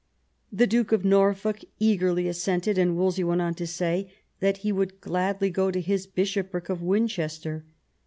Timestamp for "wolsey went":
2.97-3.39